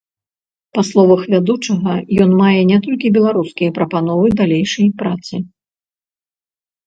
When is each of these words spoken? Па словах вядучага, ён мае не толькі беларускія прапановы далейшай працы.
Па 0.77 0.83
словах 0.89 1.19
вядучага, 1.33 1.97
ён 2.25 2.31
мае 2.41 2.61
не 2.71 2.79
толькі 2.87 3.11
беларускія 3.19 3.69
прапановы 3.77 4.25
далейшай 4.39 4.89
працы. 5.03 5.35